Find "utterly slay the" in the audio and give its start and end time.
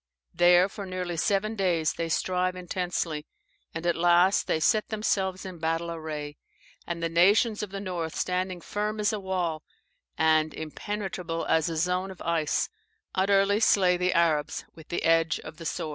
13.13-14.13